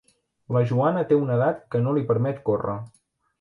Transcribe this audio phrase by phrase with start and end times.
[0.55, 2.77] La Joana té una edat que no li permet córrer.